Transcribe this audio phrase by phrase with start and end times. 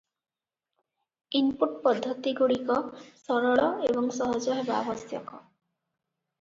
[1.39, 2.79] Input ପଦ୍ଧତିଗୁଡ଼ିକ
[3.27, 5.41] ସରଳ ଏବଂ ସହଜ ହେବା ଆବଶ୍ୟକ।